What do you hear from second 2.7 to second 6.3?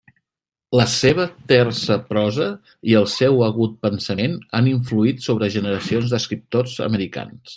i el seu agut pensament han influït sobre generacions